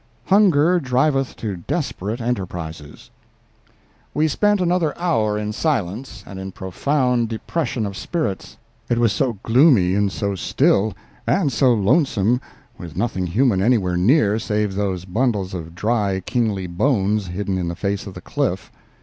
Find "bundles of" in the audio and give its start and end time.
15.05-15.75